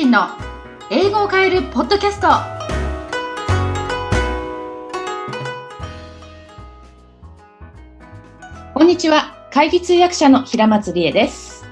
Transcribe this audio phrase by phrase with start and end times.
[0.00, 0.28] 人の
[0.88, 2.28] 英語を変えるポッドキャスト。
[8.72, 9.46] こんにちは。
[9.52, 11.66] 会議通訳者の平松理恵です。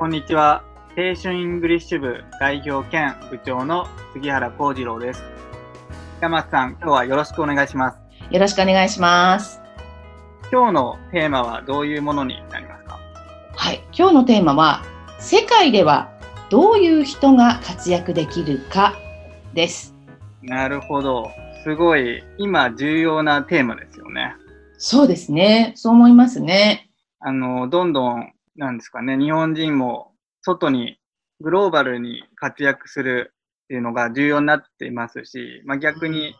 [0.00, 0.64] こんにちは。
[0.98, 5.22] 青春イングリッシュ部代表兼部長の杉原幸次郎です。
[6.16, 7.98] 平松さん今日はよろしくお願いします。
[8.32, 9.60] よろしくお願いします。
[10.50, 12.98] 今日のテーマはどういうものになりますか？
[13.54, 13.84] はい。
[13.96, 14.82] 今日のテーマは
[15.20, 16.10] 世界では
[16.50, 18.94] どういう人が活躍できるか
[19.54, 19.94] です。
[20.42, 21.30] なるほど。
[21.62, 24.34] すごい今重要なテーマですよね。
[24.76, 25.72] そうですね。
[25.76, 26.90] そう思いますね。
[27.20, 30.98] あの、どんどん、なんですかね、日本人も外に
[31.40, 33.32] グローバルに活躍する
[33.64, 36.34] っていうのが重要になっていますし、まあ、逆に、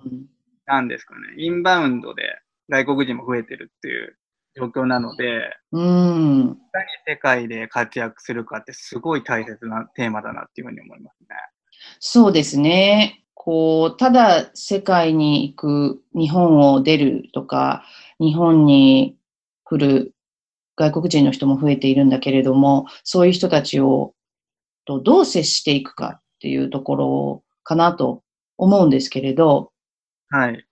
[0.67, 4.17] なんですかね、インバウンドで外国人も増えてるっていう
[4.55, 6.41] 状況なので、うん。
[6.41, 11.29] いかに世界で活躍するかってすごい大切なテーマだなっていうふうに思いますね。
[11.99, 13.25] そうですね。
[13.35, 17.85] こう、ただ世界に行く、日本を出るとか、
[18.19, 19.17] 日本に
[19.65, 20.15] 来る
[20.77, 24.15] 外国人の人も増えているんだけれども、そういう人たちを
[24.85, 28.23] とどう接していくかっていうところかなと
[28.59, 29.73] 思うんですけれど、
[30.29, 30.67] はい。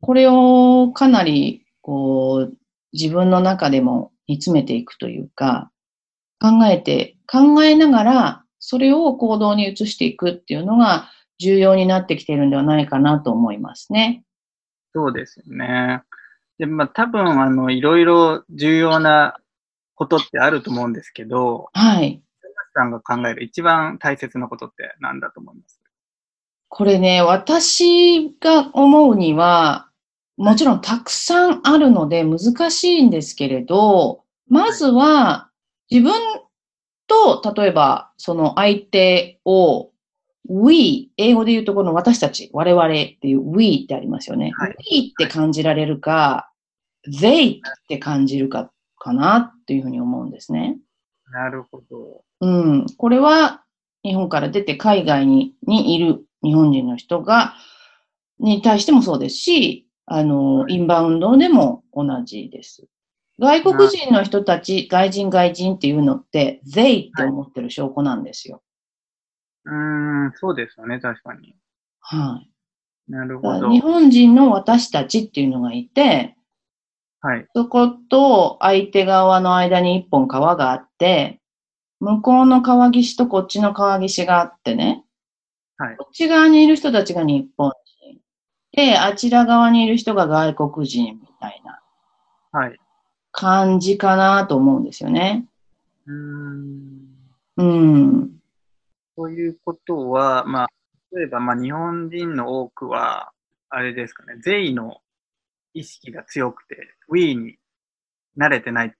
[0.00, 2.56] これをかなりこう
[2.92, 5.70] 自分の中でも煮詰めていくというか、
[6.40, 14.24] 考えて、考えながら、それを行動に移していくっていうのが重要になってきているんではないかなと思いますね。
[14.94, 16.02] そうですよね。
[16.58, 19.38] で、まあ多分、あの、いろいろ重要な
[19.94, 22.22] ことってあると思うんですけど、はい。
[22.74, 25.78] さんが考える一番大切なことって何だと思います？
[26.68, 29.90] これね、私が思うには、
[30.36, 35.50] もちろんたくさんあるので難しいんですけれど、まずは
[35.90, 36.12] 自分
[37.06, 39.90] と、例えばその相手を
[40.48, 44.52] we、英語で言うとこの私たち、我々っていう we ってありますよね。
[44.56, 46.50] はい、we って感じられるか、
[47.06, 50.78] they って感じるかかなっていうふうに思うんですね。
[51.32, 52.22] なるほど。
[52.40, 52.86] うん。
[52.96, 53.62] これは
[54.04, 57.54] 日本から出て海外ににいる日本人の人が、
[58.38, 62.86] に対してもそうですし、あの、インバウンドでも同じです。
[63.38, 68.62] 外国人の人たち、外人外人っていうのって、they って思ってる証拠なんですよ。
[69.64, 71.56] はい、うん、そうですよね、確かに。
[72.00, 73.10] はい。
[73.10, 73.70] なるほど。
[73.70, 76.36] 日本人の私たちっていうのがいて、
[77.22, 77.46] はい。
[77.54, 81.40] そこと相手側の間に一本川があって、
[82.00, 85.04] 向こうの川岸とこっちの川岸があってね、
[85.78, 85.96] はい。
[85.96, 87.72] こっち側にいる人たちが日本
[88.72, 91.80] で、あちら側にいる人が外国人みたいな
[93.30, 95.44] 感じかなと思うんですよね。
[96.06, 97.12] うん。
[97.58, 98.30] うん。
[99.16, 100.68] ということは、まあ、
[101.14, 103.32] 例えば、まあ、日本人の多くは、
[103.68, 105.00] あれですかね、税の
[105.74, 107.56] 意識が強くて、We に
[108.38, 108.94] 慣れてない。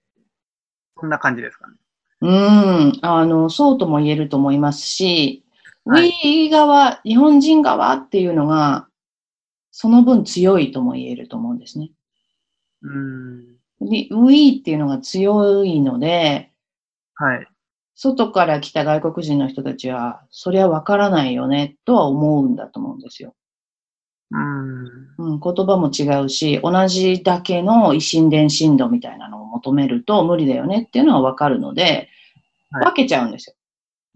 [1.01, 1.77] そんな感じですかね。
[2.21, 2.93] うん。
[3.03, 5.45] あの、そうとも言えると思いますし、
[5.87, 8.87] はい、We 側、日本人側っていうのが、
[9.73, 11.91] その分強いとも言えると思うんですね。
[12.83, 13.57] うん。
[13.81, 16.53] で、we っていうのが強いので、
[17.15, 17.47] はい。
[17.95, 23.35] 外から来た外国人の人たちは、そりゃわからないよね、とは思うんだと思うんですよ。
[24.31, 24.85] うん。
[25.19, 32.09] うん、言葉も違うし、同じだけの維心伝心度みたいなのを求めると無理だよねっていうのはわかるので、
[32.71, 33.57] はい、分けちゃうんですよ。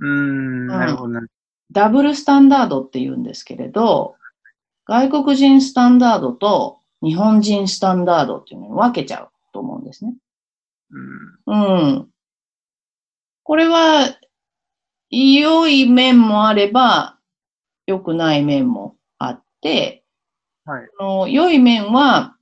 [0.00, 1.28] うん、なるほどね。
[1.72, 4.15] ダブルスタンダードって言うんですけれど、
[4.86, 10.14] 外国人スタンダードと日本人スタンダードっていうのに分けちゃうと思うんですね。
[11.46, 11.76] うん。
[11.86, 12.08] うん。
[13.42, 14.16] これは、
[15.10, 17.18] 良い面もあれば、
[17.86, 20.04] 良くない面もあって、
[20.64, 22.36] はい、の良い面は、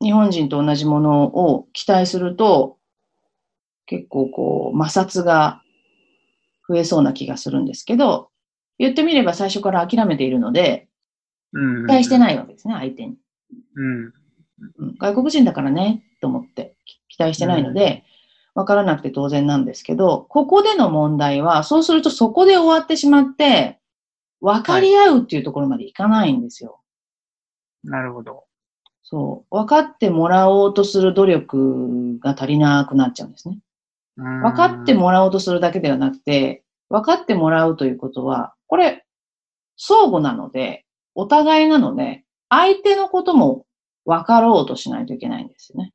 [0.00, 2.78] 日本人と同じものを期待すると、
[3.86, 5.62] 結構こう、摩擦が
[6.68, 8.30] 増えそうな気がするんですけど、
[8.78, 10.88] 言ってみれば最初から諦めているので、
[11.52, 13.16] 期待してないわけですね、相手に。
[13.76, 14.12] うん。
[14.98, 16.76] 外国人だからね、と思って
[17.08, 18.04] 期待してないので、
[18.54, 23.78] わからなくて当然なんですけど、ここでの問題は、そうするとそこで終わってしまって、
[24.40, 26.80] 分かり合うっていうところまでいかないんですよ。
[27.84, 28.44] はい、なるほど。
[29.02, 29.54] そう。
[29.54, 33.58] 分かってもらおうとする努力が足りなくなっちゃうんですね。
[34.16, 39.06] 分かってもらおうとするだけではなくて、分かってもらうということは、これ、
[39.76, 43.66] 相互なので、お互いなので、相手のことも
[44.04, 45.92] 分かろうとしないといけないんですよね。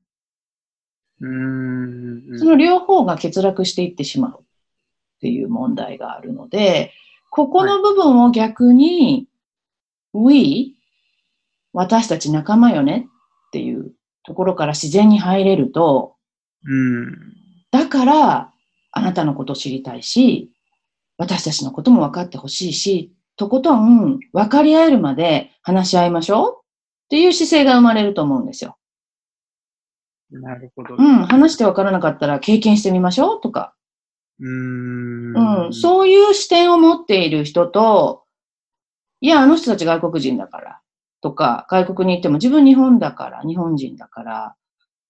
[1.19, 4.45] うんその両方が欠落していってしまうっ
[5.19, 6.93] ていう問題があるので、
[7.31, 9.27] ここの部分を逆に、
[10.13, 10.75] we?
[11.73, 13.07] 私たち仲間よね
[13.47, 13.93] っていう
[14.23, 16.15] ところから自然に入れると、
[16.65, 17.15] うん。
[17.71, 18.53] だから、
[18.91, 20.51] あなたのことを知りたいし、
[21.17, 28.77] 私たちのことも分かってほしいし、とことん分かり合えるまで話し合いましょうっていう姿勢が生まれると思うんですよ。
[30.31, 30.95] なるほど。
[30.97, 33.73] うん、話して分からなかったら経験してみましょうとか、
[34.39, 35.65] うーん。
[35.65, 38.23] うん、そういう視点を持っている人と、
[39.21, 40.81] いや、あの人たち外国人だから、
[41.21, 44.55] とか、外国に行っても自分日本だから、日本人だから、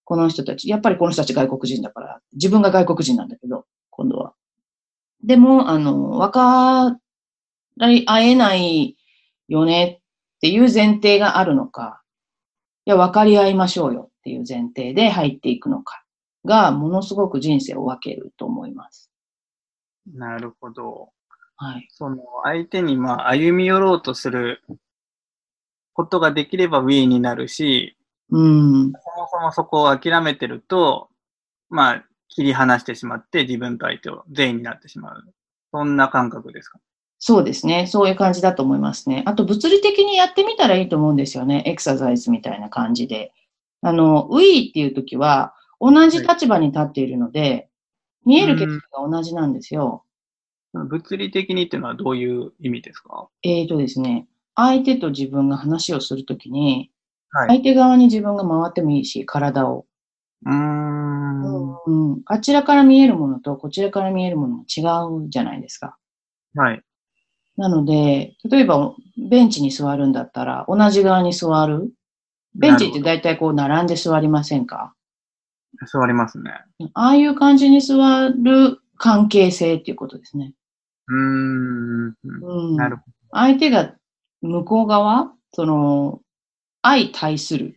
[0.04, 4.32] この人たち、やっぱりこの人たち外国人だから、自分が外国人なんだけど、今度は。
[5.22, 6.98] でも、あの、わか
[7.86, 8.96] り合えない
[9.48, 10.00] よね
[10.36, 12.02] っていう前提があるのか、
[12.84, 16.02] いや、分かり合いましょうよっていう前提で入っていくのか
[16.44, 19.10] が、ものすごく人生を分けると思います。
[20.14, 21.10] なるほど。
[21.56, 21.86] はい。
[21.90, 24.62] その相手にまあ歩み寄ろうとする
[25.92, 27.96] ことができれば We になるし、
[28.30, 28.92] うん。
[28.92, 31.10] そもそもそこを諦めてると、
[31.68, 35.24] まあ切り離してしまって自分と相手を全員になってしまう。
[35.72, 36.78] そんな感覚ですか？
[37.20, 37.86] そうですね。
[37.88, 39.24] そういう感じだと思いますね。
[39.26, 41.64] あと、物理的にやってみたらいいと思うんですよね。
[41.66, 43.32] エクササイズみたいな感じで。
[43.82, 47.68] あの、We っていう時は、同じ立場に立っているので、
[48.24, 50.04] 見える景色が同じなんですよ。
[50.72, 53.28] 物理的にっていうのはどういう意味ですか？
[53.42, 56.90] えーとですね、相手と自分が話をするときに、
[57.30, 57.48] はい。
[57.48, 59.86] 相手側に自分が回ってもいいし、体を。
[60.46, 61.72] うーん。
[61.72, 62.22] はうん。
[62.26, 64.82] あちらから見えるものと、こちらから見えるものも違
[65.26, 65.96] うじゃないですか。
[66.74, 66.82] い。
[67.58, 71.92] なので、例えば、ベンチに座るんだったら、同じ側に座る？
[72.54, 74.94] ベンチって大体こう並んで座りませんか？
[75.92, 76.52] 座りますね。
[76.94, 80.54] ああいう感じに座る関係性っていうことですね。
[81.08, 82.14] うーん。
[82.24, 83.02] うん、なるほ
[83.32, 83.92] 相手が
[84.40, 86.20] 向こう側、その、
[86.82, 87.74] 相対する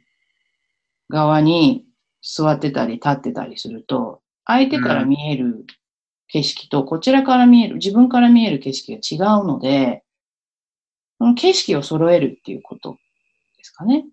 [1.09, 1.85] 側に
[2.21, 5.65] 座ってたり立ってたりすると、相手から見える
[6.31, 10.03] 景色と、こちらから見える、自分から見える景色が違うので、
[11.17, 12.97] その景色を揃えるっていうこと
[13.57, 14.05] ですかね。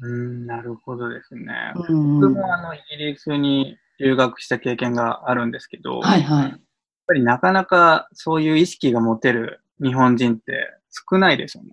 [0.00, 0.08] ど。
[0.08, 1.44] うーん、なるほどですね。
[1.88, 6.42] うん僕もあの、イギリスに留学した経験があるんですけど、はいはい。
[6.44, 6.60] やっ
[7.06, 10.70] ぱりなかなかそういう意識が持てる日本人って
[11.10, 11.72] 少ないですよね。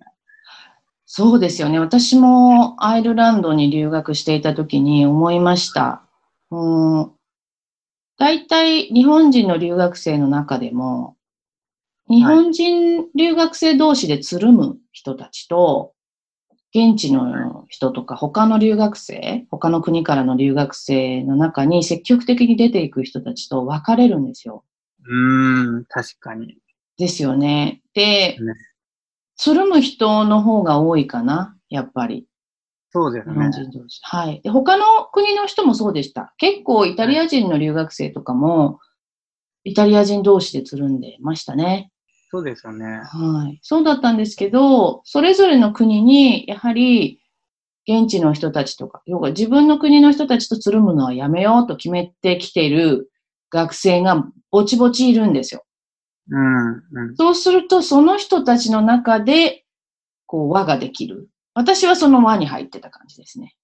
[1.06, 1.78] そうですよね。
[1.78, 6.02] 私もアイルランドに留学していた時に思いました。
[6.50, 7.15] うん
[8.18, 11.16] 大体日本人の留学生の中でも、
[12.08, 15.92] 日本人留学生同士でつるむ人たちと、
[16.74, 24.64] 現地の人とか他の留学生、他の国からの留学生の中に積極的に出ていく人たちと分かれるんですよ。
[25.04, 26.58] うーん、確かに。
[26.98, 27.82] ですよね。
[27.94, 28.54] でね、
[29.36, 32.26] つるむ人の方が多いかな、やっぱり。
[32.96, 33.50] 日そうですね本。
[33.50, 34.00] 人同士。
[34.02, 34.40] はい。
[34.42, 36.34] で、他の国の人もそうでした。
[36.38, 38.80] 結構イタリア人の留学生とかも、
[39.64, 41.90] イタリア人同士でつるんでましたね。
[42.30, 42.84] そうですよね。
[42.84, 43.58] はい。
[43.62, 47.20] そうだったんですけど、それぞれの国に、やはり、
[47.88, 53.10] 現地の人たちとか、要は自分の国の人たちとつるむのはやめようと決めてきている
[53.50, 55.64] 学生がぼちぼちいるんですよ。
[56.30, 57.16] うん、うん。
[57.16, 59.64] そうすると、その人たちの中で、
[60.26, 61.28] こう、輪ができる。
[61.56, 63.56] 私はその輪に入ってた感じですね。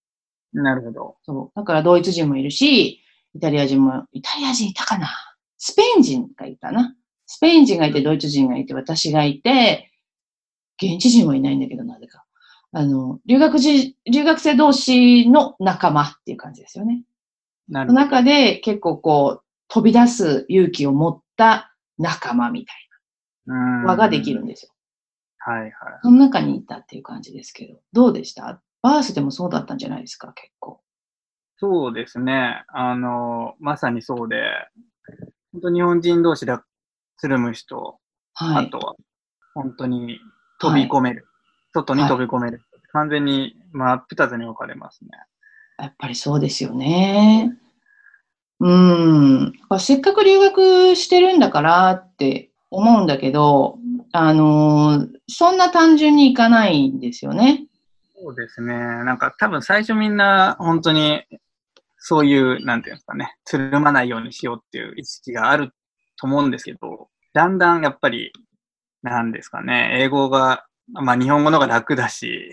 [0.54, 1.16] なるほど。
[1.24, 1.58] そう。
[1.58, 3.00] だからドイツ人もいるし、
[3.34, 5.08] イタリア人も、イタリア人いたかな？
[5.58, 6.94] スペイン人がいたな。
[7.26, 9.90] スペイン人がいて、ドイツ人がいて、私がいて、
[10.82, 12.24] 現地人はいないんだけど、なぜか。
[12.72, 17.02] あの、留学時、留学生同士の仲間っていう感じですよね。
[17.68, 18.00] なるほど。
[18.00, 22.76] 中で結構こう、飛び出す勇気を持った仲間みたい
[23.46, 24.71] うな輪ができるんですよ。
[25.44, 25.72] はいはい。
[26.02, 28.60] その中にいたっていう感じですけど、どうでした？
[28.80, 30.80] バースでもそうだったんじゃないですか、結構。
[31.58, 32.64] そうですね。
[32.68, 34.42] あの、まさにそうで、
[35.52, 36.56] 本当日本人同士で
[37.16, 37.98] つるむ人、
[38.34, 38.66] はい。
[38.66, 38.94] あとは
[39.54, 40.18] 本当に
[40.60, 41.26] 飛び込める。
[41.72, 42.60] 外に飛び込める。
[42.92, 45.10] 完全に真っ二つに分かれますね。
[45.78, 47.56] やっぱりそうですよね。
[48.60, 49.52] うん。
[49.78, 53.78] せっかく留学してるんだからって思うんだけど、
[54.12, 57.66] あの、そんな単純にいかないんですよね。
[58.14, 58.74] そうですね。
[58.74, 61.22] なんか多分最初みんな本当に
[61.98, 65.72] そういう、なんていうんですかね、つるまないようにしようっていう意識がある
[66.20, 68.32] と思うんですけど、だんだんやっぱり、
[69.02, 72.52] なんですかね、英語が、まあ日本語の方が楽だし、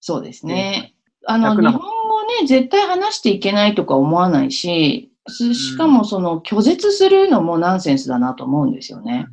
[0.00, 0.94] そうですね。
[1.26, 9.26] あの、日本語ね、絶対話していけないとか思わないし、すしかもその拒絶するのもナンセンスだなと思うんですよね。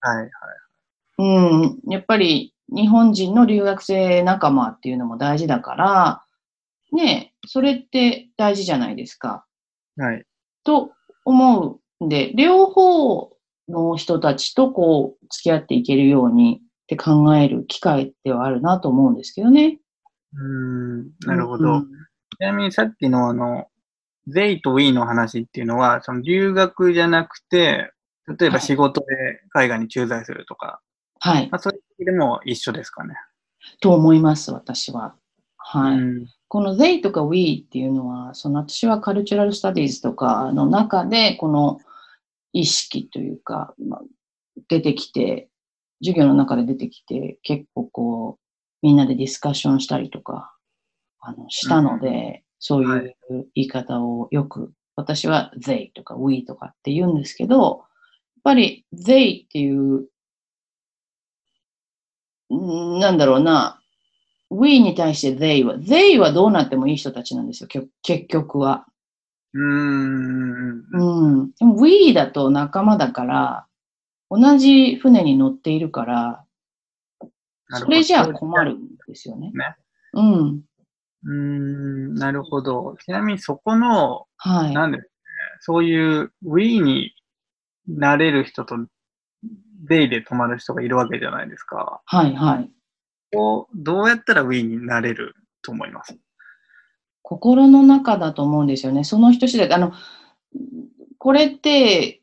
[0.00, 0.30] はいはい。
[1.20, 6.24] うん、やっぱり日本人の留学生仲間っていうのも大事だから、
[6.92, 9.44] ねえ、それって大事じゃないですか。
[9.96, 10.24] はい。
[10.64, 10.92] と
[11.24, 13.32] 思うんで、両方
[13.68, 19.78] の人たちとこう、付き合っていけるようにって考える機会ではあるなと思うんですけどね。
[20.32, 21.72] うん、なるほど。
[21.72, 21.86] うん
[22.38, 23.66] ちなみにさっきのあの、
[24.26, 27.92] they と we の話っていうのは、その留学じゃなくて、
[28.38, 29.06] 例えばはい仕事で
[29.50, 30.80] 海外に駐在するとか、
[31.20, 31.48] はい。
[31.50, 33.14] まあ、そういう時でも一緒ですかね。
[33.80, 35.14] と思います、私は。
[35.56, 35.98] はい。
[35.98, 41.78] うんこの they とか we っていうのは、その私はカルチュラルスタディーズとかの中で、この
[42.52, 44.00] 意識というか、まあ、
[44.68, 45.48] 出てきて、
[46.02, 48.44] 授業の中で出てきて、結構こう、
[48.82, 50.52] みんなでディスカッションしたりとか、
[51.20, 60.06] あの、したので、そういう言い方をよく、私は they とか we とかって言うんですけど、やっぱり they っていう、ん
[62.50, 63.80] なんだろうな、
[64.50, 67.68] we に対して they は、they はどうなってもいい人たちなんですよ、
[68.02, 68.86] 結局は。
[69.54, 70.84] うーん。
[70.92, 71.50] うん。
[71.52, 73.66] でも we だと仲間だから、
[74.30, 76.44] 同じ船に乗っているから、
[77.72, 79.52] それじゃあ困るんですよね。
[79.52, 79.76] ね
[80.12, 80.62] うん。
[81.24, 82.96] うーん、なるほど。
[83.04, 84.74] ちなみにそこの、はい。
[84.74, 84.98] なんで
[85.60, 87.12] そういう we に
[87.86, 88.76] なれる人と
[89.88, 92.00] they で止まる人がいるわけじゃないですか。
[92.04, 92.70] はい、はい。
[93.32, 96.16] こうどうやったら we になれると思います？
[97.22, 99.04] 心の中だと思うんですよね。
[99.04, 99.74] その人次第で。
[99.74, 99.92] あの、
[101.18, 102.22] これって、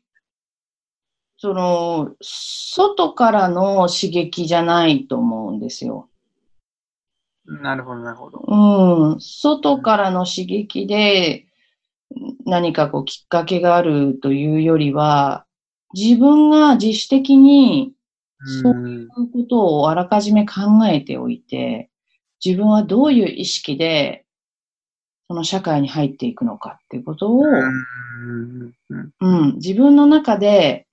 [1.38, 6.10] その、外からの刺激じゃないと思うんですよ。
[7.46, 8.44] なるほど、なるほど。
[8.46, 9.20] うん。
[9.20, 11.46] 外からの刺激で
[12.44, 15.46] 何かこうきっかけがあるというよりは、
[15.94, 17.92] 自分が自主的に
[18.62, 21.90] そういうことをあらかじめ考えておいて、
[22.44, 24.24] 自分はどういう意識で
[25.28, 27.42] その社会に入っていくのかっていうことを、
[28.90, 30.86] うん自分の中で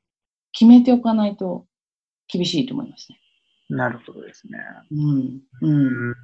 [0.52, 1.66] 決めておかないと
[2.28, 3.20] 厳しいと思いますね。
[3.70, 4.60] なるほどですね。
[4.92, 5.42] うん。
[5.62, 5.68] う。
[5.68, 6.16] うんん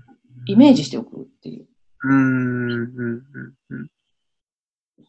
[0.47, 1.67] イメージしておくっていう。
[2.03, 3.23] うんうんうん
[3.69, 3.91] うん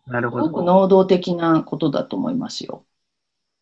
[0.07, 0.65] なるすごくほど。
[0.65, 2.85] 能動的なことだと思いますよ。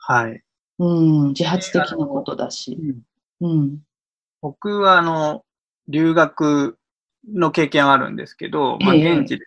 [0.01, 0.43] はい。
[0.79, 0.95] う
[1.27, 1.29] ん。
[1.29, 2.79] 自発的なことだし。
[3.41, 3.79] うん。
[4.41, 5.45] 僕は、あの、
[5.89, 6.79] 留学
[7.33, 9.45] の経験はあるんですけど、まあ、ええ現地で、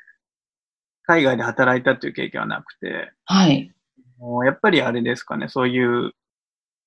[1.04, 3.74] 海外で働いたという経験はなくて、はい。
[4.20, 6.14] もうやっぱりあれですかね、そういう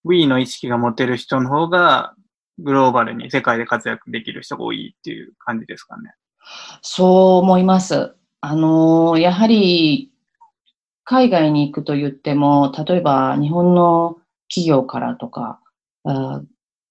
[0.04, 2.14] We の意識が持てる人の方が、
[2.58, 6.14] グローバルに世界で活躍できる人が多いっていう感じですかね。
[6.80, 7.08] そう
[7.42, 8.14] 思います。
[8.40, 10.12] あのーやはり、
[11.06, 14.16] 海外に行くと言っても、例えば日本の
[14.48, 15.60] 企業からとか、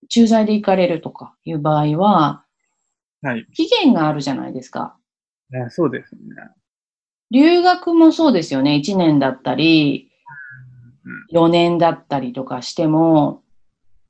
[0.10, 2.46] 駐在で行かれるとかいう場合は、
[3.22, 3.46] はい。
[3.54, 4.96] 期限があるじゃないですか。
[5.50, 6.22] ねそうですね。
[7.30, 8.82] 留学もそうですよね。
[8.84, 10.10] 1年だったり、
[11.30, 13.44] うん4年だったりとかしても、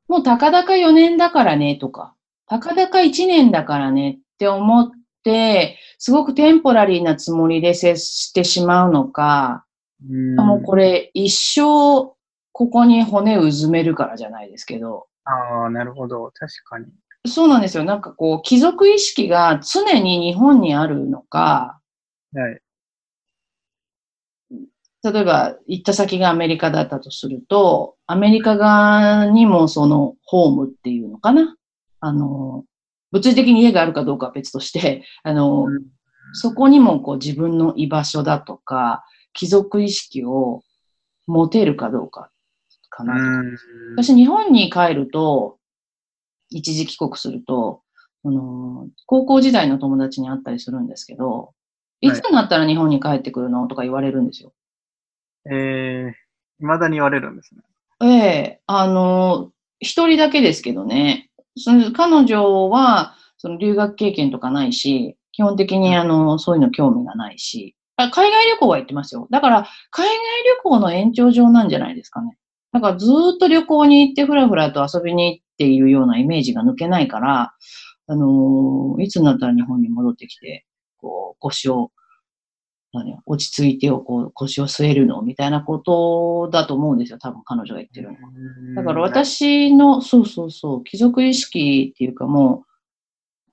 [0.07, 2.13] もうたかだか4年だからねとか、
[2.47, 4.91] たかだか1年だからねって思っ
[5.23, 9.65] て、すごくテンポラリーなつもりで接してしまうのか、
[10.03, 12.13] うんもうこれ一生
[12.51, 16.31] ここに骨をうずめるからじゃないですけど、ああ、なるほど。
[16.33, 16.85] 確かに。
[17.27, 17.83] そうなんですよ。
[17.83, 21.79] なんかこう、貴族意識が常に日本にあるのか、
[22.33, 22.61] はい。
[25.03, 31.55] 例えば行った先がアメリカだったとすると、アメリカ側にもそのホームっていうのかな？
[31.99, 32.63] あの、
[33.11, 35.83] 物理的に家があるかどうかは別として、あの、うん
[36.33, 40.63] そこにもこう自分の居場所だとか、貴族意識を
[41.27, 42.31] 持てるかどうか
[42.89, 43.19] かなと。
[43.19, 43.57] うん
[43.97, 45.57] 私、日本に帰ると、
[46.49, 47.81] 一時帰国すると、
[48.25, 51.53] あの、高校時代の友達に会ったりするんですけど、
[52.01, 54.53] いつになったら日本に帰ってくるのとか言われるんですよ。
[55.49, 56.15] ええ
[56.59, 57.61] 未だに言われるんですね。
[58.01, 61.29] ええあの、一人だけですけどね。
[61.57, 69.27] その彼女は、その留学経験とかないし、基本的にあの、そういうの興味がないし、あ海外旅行は行ってますよ。
[69.31, 72.37] だから、海外旅行の延長上なんじゃないですかね。
[72.73, 77.53] だからずーっと旅行に行ってふらふらと遊びに行っているようなイメージが抜けないから、
[78.07, 80.65] あのいつになったら日本に戻ってきて、
[80.97, 81.91] こう、腰を、
[82.91, 85.21] 何落ち着いてをこう腰を据えるの？
[85.21, 87.17] みたいなことだと思うんですよ。
[87.17, 88.19] 多分彼女が言ってるのは。
[88.75, 93.51] だから私の、そうそうそう、貴族意識っていうかもう、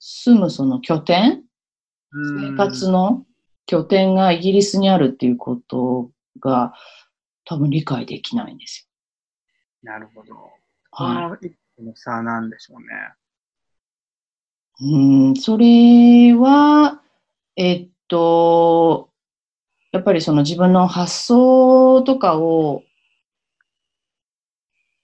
[0.00, 1.44] 住むその拠点
[2.12, 3.24] 生活の
[3.66, 6.74] 拠点がイギリスにあるっていうことが
[7.44, 8.88] 多分理解できないんです
[9.84, 10.34] なるほど。
[10.90, 12.86] この一個の差なんでしょうね。
[14.80, 17.02] うん、それは、
[17.56, 19.10] えっと、
[19.92, 22.82] やっぱりその自分の発想とかを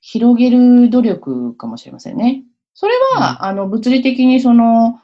[0.01, 2.43] 広げる努力かもしれませんね。
[2.75, 5.01] それは、あの、物理的にその、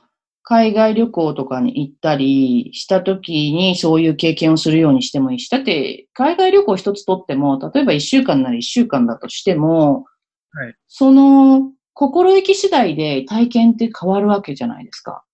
[0.48, 10.06] 海外旅行とかに行ったりした時にそういう経験をするようにしてもいいし、だって海外旅行一つとっても、例えば一週間なら一週間だとしても、
[10.52, 10.74] はい。
[10.86, 15.24] その心意気次第で体験って変わるわけじゃないですか。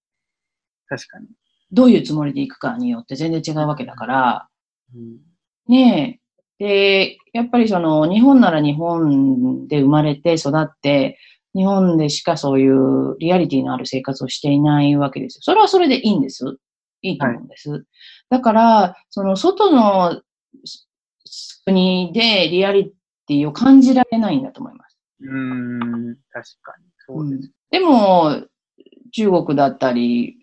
[0.89, 1.27] 確かに。
[1.73, 4.49] どういうつもりで行くかによって全然違うわけだから、
[4.95, 5.19] うん。
[5.69, 6.21] ね
[6.59, 6.65] え。
[6.65, 11.19] で、やっぱりその日本なら日本で生まれて育って、
[11.55, 15.41] 日本でしかそういうリアリティのある生活をしていないわけですよ。
[15.43, 16.57] それはそれでいいんです。
[17.03, 17.85] いいと思うんです。
[18.31, 20.23] だから、その外の
[21.65, 22.93] 国でリアリ
[23.27, 24.99] ティを感じられないんだと思います。
[25.21, 26.87] うーん、確かに。
[27.07, 27.53] そうです。
[27.71, 28.43] でも、
[29.13, 30.39] 中国だったり、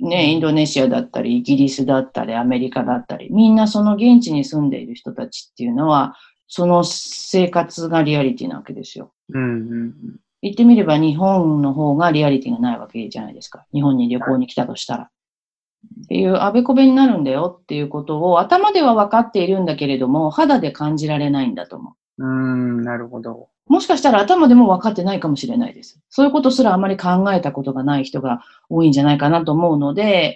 [0.00, 6.16] ね、インドネシアだったり、イギリスだったり、アメリカだったり、みんなその現地に住んでいる人たちっていうのは、
[6.48, 9.12] その生活がリアリティなわけですよ。
[9.30, 13.64] うん、うん、言ってみれば日本の方がリアリティがないわけじゃないですか。
[13.72, 15.04] 日本に旅行に来たとしたら。
[15.04, 22.24] っていう、あべこべになるんだよっていうことを頭では分かっているんだけれども、肌で感じられないんだと思う。
[22.24, 22.74] うん。
[22.74, 23.48] うーん、なるほど。
[23.66, 25.98] もしかしたら頭でも分かってないかもしれないです。
[26.10, 30.34] そういうことすらあまり考えたことがない人が多いんじゃないかなと思うので、やっ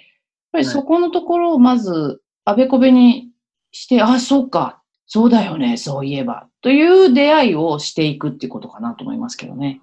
[0.53, 3.29] ぱりそこのところをまず、あべこべに
[3.73, 9.81] して、あ、そうか、そうだよね、そういえば、という出会いをしていくっていうことかなと思いますけどね。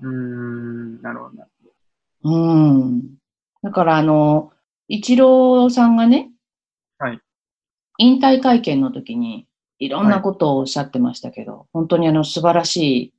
[0.00, 1.48] うーん、なるほど。
[2.24, 3.02] うん。
[3.62, 4.52] だから、あの、
[4.88, 6.30] 一郎さんがね、
[6.98, 7.20] はい。
[7.98, 9.46] 引退会見の時に、
[9.78, 13.14] いろんなことをおっしゃってましたけど、本当にあの、素晴らしい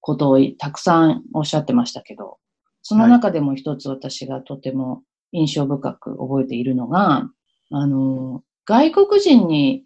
[0.00, 2.38] ことをたくさんおっしゃってましたけど、
[2.82, 5.02] その中でも一つ私がとても
[5.32, 7.28] 印象深く覚えているのが、
[7.70, 9.84] あの、外国人に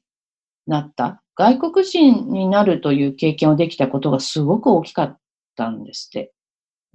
[0.67, 5.19] なった、外国人になるという経験をできたことがすごく大きかっ
[5.61, 6.33] たんですって。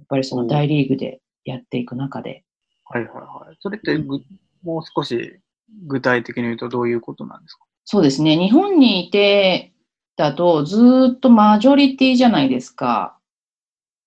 [0.00, 2.44] やっぱりその大リーグでやっていく中で。
[2.84, 3.56] はいはいはい。
[3.60, 4.18] それってぐ、
[4.62, 5.40] もう少し
[5.86, 7.64] 具体的に言うとどういうことなんですか？
[7.84, 8.36] そうですね。
[8.36, 9.72] 日本にいて
[10.16, 13.18] だとずーっとマジョリティじゃないですか。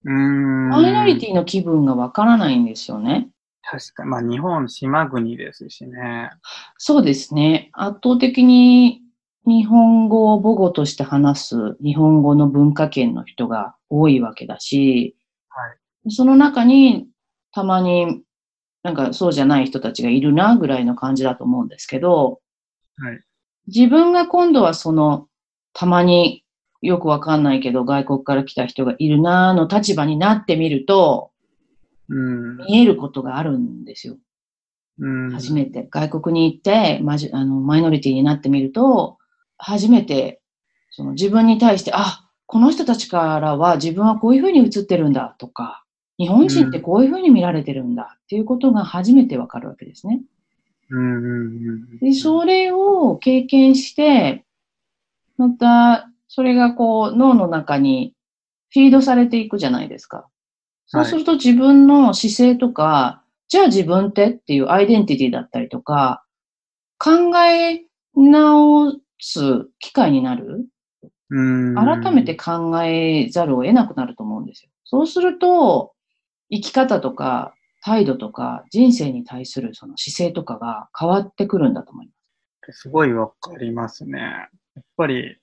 [0.03, 0.69] うーん。
[0.69, 3.29] マイノリティの気分がわからないんですよね。
[3.63, 4.09] 確かに。
[4.09, 6.31] まあ、日本島国ですしね。
[6.77, 7.69] そうですね。
[7.73, 9.01] 圧倒的に
[9.49, 15.15] 日本語を母語として話す日本語の文化圏の人が多いわけだし、
[15.49, 15.67] は
[16.05, 16.12] い。
[16.12, 17.07] その中に
[17.51, 18.21] たまに
[18.83, 22.41] なんかそうじゃない人たちがいるなぐらいの感じだと思うんですけど、
[22.97, 23.21] はい。
[23.67, 25.27] 自分が今度はその
[25.73, 26.45] たまに
[26.81, 31.31] よくわかんないけど外国から来た人がいるなの立場になってみると
[32.09, 32.57] うん。
[32.65, 34.17] 見えることがあるんですよ。
[34.99, 35.31] うん。
[35.31, 35.88] 初めて。
[35.89, 39.18] 外国に行ってマジあのマイノリティになってみると、
[39.59, 40.41] 初めて
[40.99, 45.85] その自分に対して、あ、この人たちからは自分はこういうふうに映ってるんだとか、
[46.17, 50.21] 日本人ってこういうふうに見られてるんだっていうことが初めてわかるわけですね。
[50.89, 51.99] うんうんうん。
[51.99, 54.43] で、それを経験して、
[55.37, 58.13] また、それがこう脳の中に
[58.71, 60.27] フィードされていくじゃないですか。
[60.85, 66.23] そうすると自分の姿勢とか、じゃあ自分ってっていうアイデンティティだったりとか、
[66.97, 70.65] 考え直す機会になる？
[71.29, 71.75] うん。
[71.75, 74.69] 改めて考えざるを得なくなると思うんですよ。
[74.84, 75.93] そうすると、
[76.51, 77.53] 生き方とか
[77.84, 82.12] 態度とか人生に対するその姿勢とかが変わってくるんだと思いま
[82.73, 82.82] す。
[82.82, 84.19] すごいわかりますね。
[84.75, 85.38] やっぱり、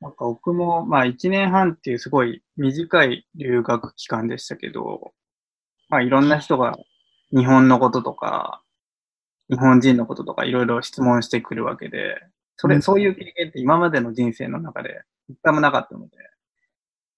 [0.00, 5.12] なんか僕も、まあ一年半っていうすごい短い留学期間でしたけど、
[5.88, 6.76] まあいろんな人が
[7.30, 8.62] 日本のこととか、
[9.50, 12.16] 日本人のこととかいろいろ質問してくるわけで、
[12.58, 12.82] それ、うん。
[12.82, 16.16] そういう経験って今までの人生の中で一回もなかったので、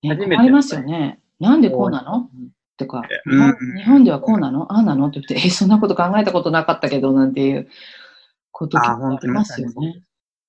[0.03, 0.51] ね、初めて変わり。
[0.53, 1.21] ますよね。
[1.41, 2.31] なんでこうなの？
[2.77, 3.77] とか、うん。
[3.77, 4.73] 日本ではこうなの？
[4.73, 5.09] ああなの？
[5.09, 7.69] って言って、え、そんなこと考えたことなかったけど、なんていう
[8.53, 10.03] ことありますよね。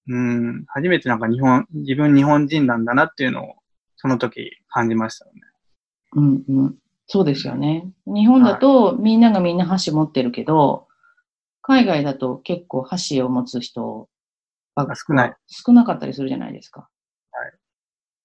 [0.07, 3.55] うん、初めてなんか日本、自分日本人なんだなっていうのを
[3.95, 5.41] その時感じましたよね。
[6.13, 6.75] うんうん。
[7.07, 7.89] そうですよね。
[8.05, 10.87] 日本だとみんながみんな箸持ってるけど、
[11.61, 14.09] 海外だと結構箸を持つ人
[14.75, 15.35] ばっか少ない。
[15.47, 16.81] 少なかったりするじゃないですか。
[17.31, 17.51] はい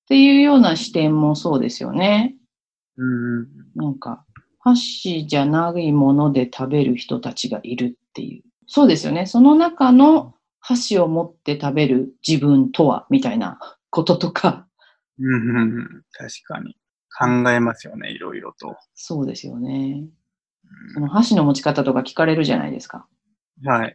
[0.07, 2.37] っていうような視点もそうですよね。
[2.97, 3.49] うんうん。
[3.75, 4.25] なんか、
[4.61, 8.45] 箸じゃないもので食べる人たちがいるっていう。
[8.69, 9.27] そうですよね。
[9.27, 13.59] その中の箸を持って食べる自分とは、みたいな
[13.91, 14.69] こととか。
[15.19, 16.03] うんうんうん。
[16.13, 16.77] 確かに。
[17.19, 18.77] 考えますよね、いろいろと。
[18.95, 20.05] そうですよね。
[20.95, 23.09] その箸の持ち方とか聞かれるじゃないですか。
[23.65, 23.95] はい。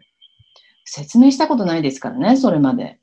[0.93, 2.99] 説明したことないですからね、それまで。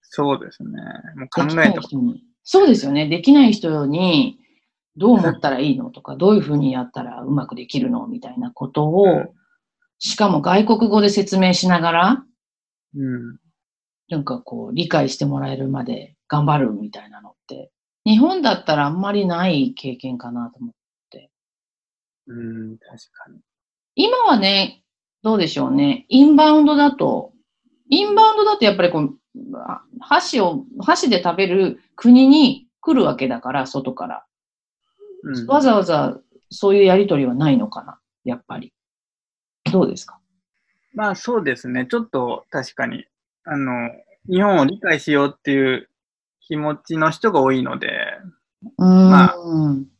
[0.00, 0.70] そうですね。
[1.16, 2.22] もう考できなえてい人に。
[2.44, 3.08] そうですよね。
[3.08, 4.38] できない人に、
[4.96, 9.28] どう思ったらいいのとか、どういうふうにやったらうまくできるのみたいなことを、うん
[9.98, 12.24] しかも外国語で説明しながら、
[12.94, 13.38] うん。
[14.10, 17.70] なんかこう、理解してもらえるまで頑張るみたいなのって、
[18.04, 20.74] 日本だったらあんまりない経験かなと思っ
[21.10, 21.30] て。
[22.26, 23.40] うん、確かに。
[23.94, 24.83] 今はね、
[25.24, 26.04] どうでしょうね。
[26.10, 27.32] インバウンドだと、
[27.88, 29.18] インバウンドだとやっぱりこう、
[29.56, 34.26] あ箸を、箸で食べる国に来るわけだから、外から。
[35.22, 36.18] うん、わざわざ
[36.50, 38.74] そういうやりとりはないのかな、やっぱり。
[39.72, 40.20] どうですか？
[40.92, 41.86] まあそうですね。
[41.90, 43.06] ちょっと確かに、
[43.44, 43.90] あの、
[44.28, 45.88] 日本を理解しようっていう
[46.40, 47.88] 気持ちの人が多いので、
[48.76, 49.10] うーん。
[49.10, 49.34] ま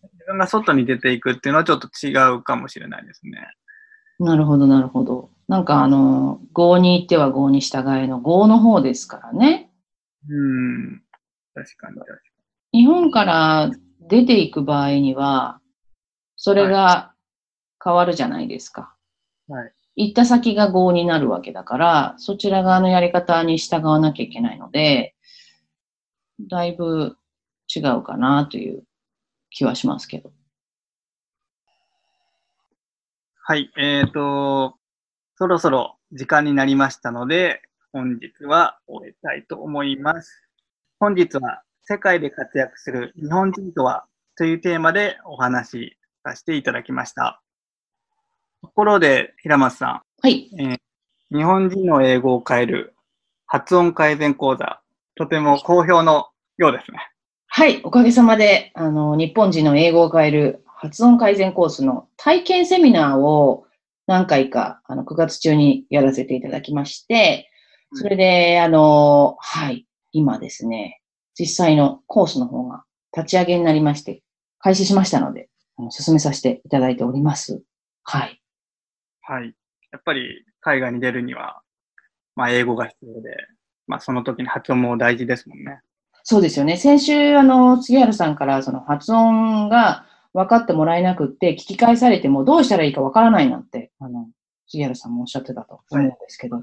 [0.03, 3.49] 自分が外に出ていくっていうのはちょっと違うかもしれないですね。
[4.19, 5.31] なるほど、なるほど。
[5.49, 9.71] なんかあの、合に行っては合に従えの合の方ですからね。
[10.29, 11.03] うん。
[11.55, 12.21] 確かに確か
[12.73, 13.71] 日本から
[14.09, 15.61] 出ていく場合には、
[16.37, 17.13] それが
[17.83, 18.95] 変わるじゃないですか。
[19.49, 19.55] に。
[19.55, 19.73] はい。
[19.97, 25.15] 行った先が合になるわけだから、そちら側のやり方に従わなきゃいけないので、
[26.41, 27.17] だいぶ
[27.75, 28.85] 違うかなという
[29.51, 30.33] 気はしますけど。
[33.47, 33.71] はい。
[33.77, 34.79] えっ、と、
[35.37, 37.61] そろそろ時間になりましたので、
[37.93, 40.49] 本日は終えたいと思います。
[40.99, 44.07] 本日は世界で活躍する日本人とは
[44.39, 47.43] というテーマでお話しさせていただきました。
[48.63, 50.49] ところで、平松さはい。
[50.57, 50.79] ん、えー
[51.31, 52.95] 日本人の英語を変える
[53.47, 54.81] 発音改善講座、
[55.17, 56.99] とても好評のようですね。
[57.49, 57.83] はい。
[57.83, 63.67] おかげさまで、あの、日本人の英語を変える発音改善コースの体験セミナーを
[64.07, 67.51] 何回か、あの、9月中にやらせていただきまして、
[67.95, 69.87] それで、あの、はい。
[70.13, 71.01] 今ですね、
[71.39, 72.85] 実際のコースの方が
[73.17, 74.23] 立ち上げになりまして、
[74.59, 77.63] 開始しましたので、あの進めさせていただいております。
[78.05, 78.41] はい。
[79.23, 79.55] はい。
[79.91, 81.63] やっぱり海外に出るには、
[82.37, 83.31] まあ英語が必要で、
[83.87, 85.81] まあその時に発音も大事ですもんね。
[86.23, 86.77] そうですよね。
[86.77, 94.29] 先週、あの、杉原さんから、その発音が分かってもらえなくって、聞き返されてもどうしたらいいか分からないなんて、あの、
[94.67, 96.61] 杉原さんもおっしゃってたと思うんですけど、い、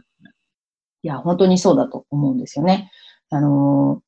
[1.03, 2.91] や、本当にそうだと思うんですよね。
[3.29, 4.01] あの、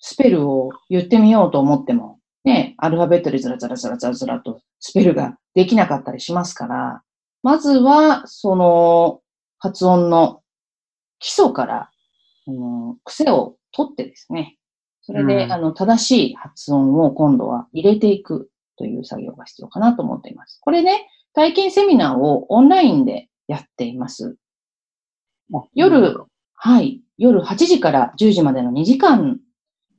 [0.00, 7.02] スペルを言ってみようと思っても、ね、アルファベットでずらずらずらずらずらとスペルができなかったりしますから、
[7.44, 9.20] まずは、その、
[9.58, 10.42] 発音の
[11.20, 11.90] 基礎から、
[12.48, 14.56] あの癖を取ってですね、
[15.02, 15.52] それで、うん。
[15.52, 20.58] あの、正しい発音を今度は入れていくという作業が必要かなと思っています。
[20.60, 24.36] これね、体験セミナーをオンラインでやっています。
[25.74, 29.38] 夜、はい、夜8時から10時までの2時間、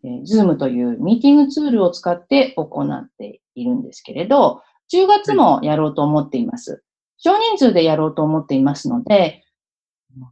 [0.04, 6.84] えー、Zoom というミーティングツールを使って行っているんですけれど、10月もやろうと思っています。
[7.18, 9.44] 少人数でやろうと思っていますので、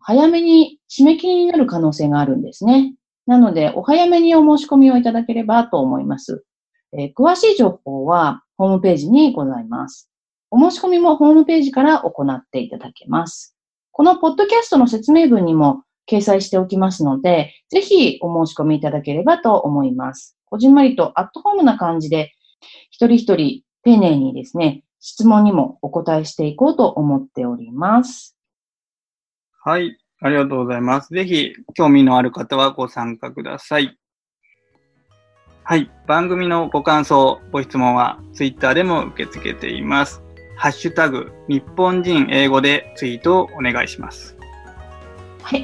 [0.02, 2.94] 早めに締め切りになる可能性があるんですね。
[3.26, 6.44] なので、お早めにお申し込みをいただければと思います。
[6.94, 10.10] えー詳しい情報はホームページにございます。
[10.50, 13.56] お申し込みもホームページから行っていただけます。
[13.92, 20.38] このポッドキャストの説明文にも掲載しておきますので、ぜひお申し込みいただければと思います。
[20.46, 22.34] こじんまりとアットホームな感じで、
[22.90, 28.36] 一人一人丁寧にですね、質問にもお答えしていこうと思っております。
[29.64, 29.98] はい。
[30.20, 31.14] ありがとうございます。
[31.14, 33.98] ぜひ、興味のある方はご参加ください。
[35.72, 35.90] はい。
[36.06, 40.22] 番組のご感想、ご質問は Twitter でも受け付けています。
[40.58, 44.36] ハッシュタグ、日本人英語でツイートをお願いします。
[45.42, 45.62] はい。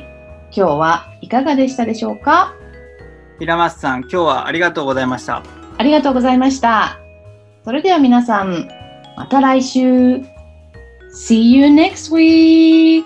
[0.56, 2.56] 今日はいかがでしたでしょうか？
[3.38, 5.44] 平松さん、今日はありがとうございました。
[5.78, 6.98] ありがとうございました。
[7.66, 8.70] それでは皆さん、
[9.18, 10.22] また来週。
[11.12, 13.04] See you next week!